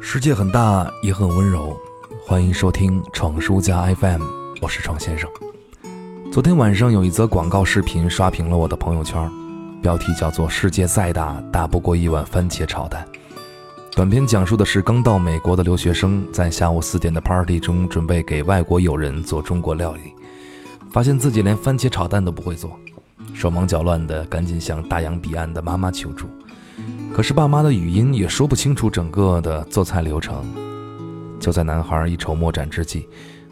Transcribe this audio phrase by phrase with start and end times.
[0.00, 1.76] 世界很大，也很温柔。
[2.26, 4.20] 欢迎收听闯书家 FM，
[4.60, 5.30] 我是闯先生。
[6.32, 9.30] 昨天晚上有一则广告视频刷屏了我的朋友圈，
[9.80, 13.06] 标题叫做“世界再大，大不过一碗番茄炒蛋”。
[13.94, 20.12] 短片讲述的是刚到美国的留学生在下午四点的 party 中，准备给外国友人做中国料理，
[20.90, 22.76] 发现自己连番茄炒蛋都不会做，
[23.32, 26.26] 手忙脚乱的赶紧向大洋彼岸的妈妈求助。
[27.12, 30.44] 可是爸妈的语音也说不清楚整个的做菜流程。
[31.38, 33.08] 就在男孩一筹莫展之际，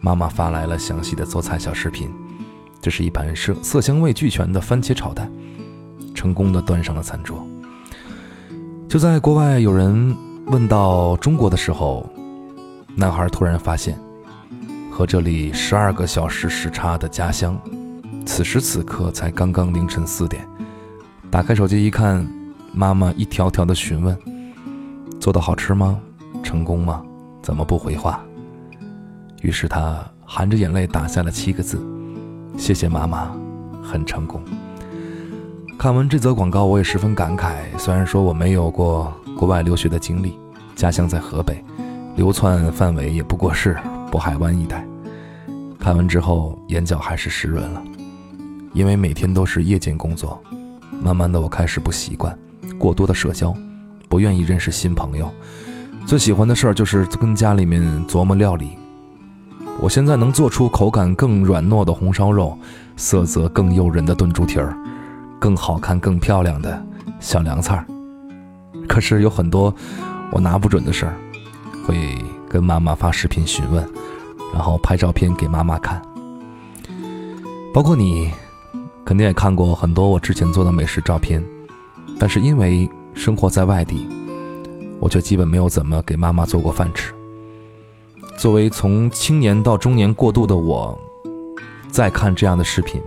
[0.00, 2.10] 妈妈发来了详细的做菜小视频。
[2.82, 5.30] 这是一盘色色香味俱全的番茄炒蛋，
[6.14, 7.46] 成功的端上了餐桌。
[8.88, 10.14] 就在国外有人
[10.46, 12.08] 问到中国的时候，
[12.94, 13.98] 男孩突然发现，
[14.90, 17.58] 和这里十二个小时时差的家乡，
[18.26, 20.46] 此时此刻才刚刚凌晨四点。
[21.30, 22.26] 打开手机一看。
[22.78, 24.14] 妈妈一条条的询问
[25.18, 25.98] ：“做的好吃吗？
[26.42, 27.02] 成功吗？
[27.40, 28.22] 怎么不回话？”
[29.40, 31.82] 于是他含着眼泪打下了七个字
[32.58, 33.34] ：“谢谢妈妈，
[33.82, 34.42] 很成功。”
[35.78, 37.54] 看完这则广告，我也十分感慨。
[37.78, 40.38] 虽然说我没有过国外留学的经历，
[40.74, 41.64] 家乡在河北，
[42.14, 43.74] 流窜范围也不过是
[44.12, 44.86] 渤海湾一带。
[45.78, 47.82] 看完之后，眼角还是湿润了，
[48.74, 50.38] 因为每天都是夜间工作，
[51.02, 52.38] 慢慢的我开始不习惯。
[52.78, 53.54] 过多的社交，
[54.08, 55.30] 不愿意认识新朋友。
[56.06, 58.70] 最喜欢的事儿就是跟家里面琢磨料理。
[59.80, 62.56] 我现在能做出口感更软糯的红烧肉，
[62.96, 64.76] 色泽更诱人的炖猪蹄儿，
[65.38, 66.82] 更好看、更漂亮的
[67.20, 67.86] 小凉菜儿。
[68.88, 69.74] 可是有很多
[70.30, 71.14] 我拿不准的事儿，
[71.84, 72.16] 会
[72.48, 73.86] 跟妈妈发视频询问，
[74.54, 76.00] 然后拍照片给妈妈看。
[77.74, 78.30] 包括你，
[79.04, 81.44] 肯定也看过很多我之前做的美食照片。
[82.18, 84.06] 但是因为生活在外地，
[84.98, 87.12] 我却基本没有怎么给妈妈做过饭吃。
[88.36, 90.98] 作为从青年到中年过渡的我，
[91.90, 93.00] 再看这样的视频，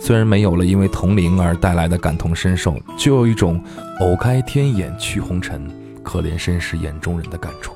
[0.00, 3.62] 虽然没有了因为同龄而带来的感同身受，却有一种
[4.00, 5.70] 偶开天眼去红尘，
[6.02, 7.72] 可怜身世眼中人的感触。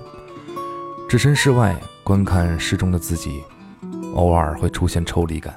[1.08, 1.74] 置身事外
[2.04, 3.42] 观看诗中的自己，
[4.14, 5.56] 偶尔会出现抽离感，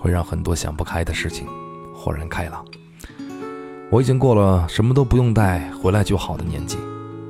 [0.00, 1.46] 会让很多想不开的事情
[1.94, 2.64] 豁然开朗。
[3.88, 6.76] 我已经过了什么都不用带回来就好的年纪，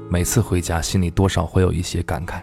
[0.09, 2.41] 每次回家心里多少会有一些感慨。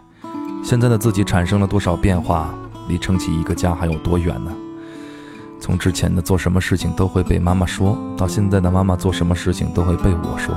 [0.64, 2.54] 现在的自己产生了多少变化，
[2.88, 4.52] 离撑起一个家还有多远呢？
[5.60, 10.54] 从之前的做什么事情都会被妈妈说，到现在的妈妈做什么事情都会被我说，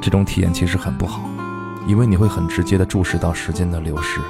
[0.00, 1.22] 这种体验其实很不好，
[1.84, 4.20] 因为你会很直接的注视到时间的流逝，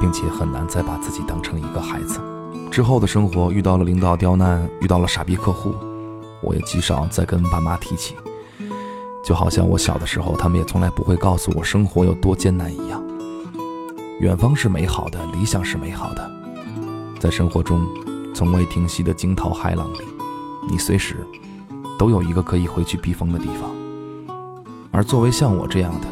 [0.00, 2.18] 并且很难再把自己当成一个孩子。
[2.70, 5.74] 之后的生活遇到了领导刁难，遇到了傻逼客户。
[6.46, 8.14] 我也极少再跟爸妈提起，
[9.24, 13.02] 就好像我小的时候，他们也从来不会告诉我生活有多艰难一样。
[14.20, 16.30] 远方是美好的，理想是美好的，
[17.18, 17.84] 在生活中
[18.32, 20.02] 从未停息的惊涛骇浪里，
[20.70, 21.16] 你随时
[21.98, 23.68] 都有一个可以回去避风的地方。
[24.92, 26.06] 而作为像我这样的，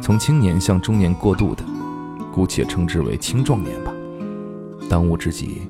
[0.00, 1.64] 从青年向中年过渡的，
[2.32, 3.92] 姑且称之为青壮年吧，
[4.88, 5.62] 当务之急，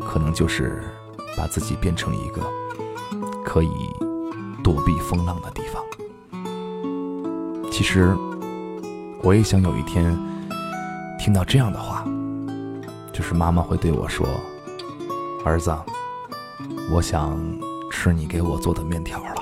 [0.00, 0.82] 可能就是
[1.36, 2.40] 把自己变成一个。
[3.52, 3.68] 可以
[4.64, 5.84] 躲避风浪的地方。
[7.70, 8.16] 其实，
[9.22, 10.18] 我也想有一天
[11.18, 12.02] 听到这样的话，
[13.12, 14.26] 就是妈妈会对我说
[15.44, 15.70] ：“儿子，
[16.90, 17.38] 我想
[17.90, 19.41] 吃你给我做的面条了。”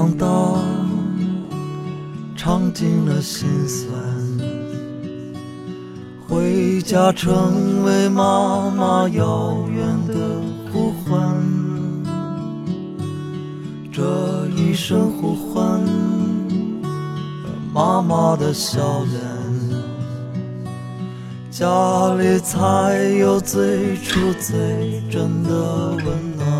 [0.00, 0.26] 长大，
[2.34, 3.92] 尝尽了心酸，
[6.26, 10.14] 回家成为妈妈遥远的
[10.72, 11.20] 呼唤。
[13.92, 15.82] 这一声呼唤，
[17.74, 19.20] 妈妈的笑脸，
[21.50, 26.59] 家里才有最初最真的温暖。